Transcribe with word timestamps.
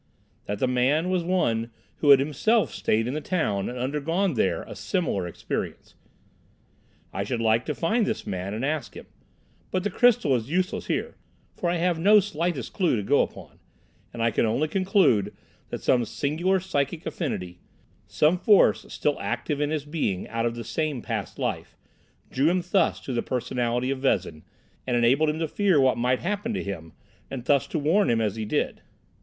"That 0.45 0.57
the 0.57 0.67
man 0.67 1.11
was 1.11 1.23
one 1.23 1.69
who 1.97 2.09
had 2.09 2.17
himself 2.19 2.73
stayed 2.73 3.05
in 3.05 3.13
the 3.13 3.21
town 3.21 3.69
and 3.69 3.77
undergone 3.77 4.33
there 4.33 4.63
a 4.63 4.75
similar 4.75 5.27
experience. 5.27 5.93
I 7.13 7.23
should 7.23 7.39
like 7.39 7.67
to 7.67 7.75
find 7.75 8.07
this 8.07 8.25
man 8.25 8.55
and 8.55 8.65
ask 8.65 8.95
him. 8.95 9.05
But 9.69 9.83
the 9.83 9.91
crystal 9.91 10.35
is 10.35 10.49
useless 10.49 10.87
here, 10.87 11.17
for 11.55 11.69
I 11.69 11.75
have 11.75 11.99
no 11.99 12.19
slightest 12.19 12.73
clue 12.73 12.95
to 12.95 13.03
go 13.03 13.21
upon, 13.21 13.59
and 14.11 14.23
I 14.23 14.31
can 14.31 14.43
only 14.43 14.67
conclude 14.67 15.35
that 15.69 15.83
some 15.83 16.03
singular 16.05 16.59
psychic 16.59 17.05
affinity, 17.05 17.59
some 18.07 18.39
force 18.39 18.91
still 18.91 19.19
active 19.19 19.61
in 19.61 19.69
his 19.69 19.85
being 19.85 20.27
out 20.29 20.47
of 20.47 20.55
the 20.55 20.63
same 20.63 21.03
past 21.03 21.37
life, 21.37 21.77
drew 22.31 22.49
him 22.49 22.63
thus 22.71 22.99
to 23.01 23.13
the 23.13 23.21
personality 23.21 23.91
of 23.91 23.99
Vezin, 24.01 24.41
and 24.87 24.97
enabled 24.97 25.29
him 25.29 25.37
to 25.37 25.47
fear 25.47 25.79
what 25.79 25.95
might 25.95 26.21
happen 26.21 26.55
to 26.55 26.63
him, 26.63 26.93
and 27.29 27.45
thus 27.45 27.67
to 27.67 27.77
warn 27.77 28.09
him 28.09 28.19
as 28.19 28.35
he 28.35 28.45
did. 28.45 28.81